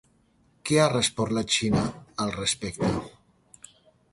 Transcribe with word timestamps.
Què 0.69 0.77
ha 0.83 0.87
respost 0.93 1.35
la 1.39 1.43
Xina 1.57 1.83
al 2.25 2.33
respecte? 2.39 2.91